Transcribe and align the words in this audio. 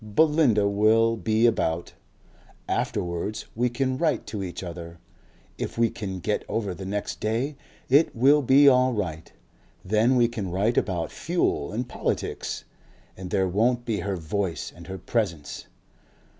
Belinda 0.03 0.67
will 0.67 1.15
be 1.15 1.45
about.... 1.45 1.93
Afterwards 2.67 3.45
we 3.53 3.69
can 3.69 3.99
write 3.99 4.25
to 4.25 4.41
each 4.43 4.63
other.... 4.63 4.97
If 5.59 5.77
we 5.77 5.91
can 5.91 6.19
get 6.21 6.43
over 6.49 6.73
the 6.73 6.87
next 6.87 7.19
day 7.19 7.55
it 7.87 8.15
will 8.15 8.41
be 8.41 8.67
all 8.67 8.93
right. 8.93 9.31
Then 9.85 10.15
we 10.15 10.27
can 10.27 10.49
write 10.49 10.75
about 10.75 11.11
fuel 11.11 11.71
and 11.71 11.87
politics 11.87 12.63
and 13.15 13.29
there 13.29 13.47
won't 13.47 13.85
be 13.85 13.99
her 13.99 14.15
voice 14.17 14.73
and 14.75 14.87
her 14.87 14.97
presence. 14.97 15.67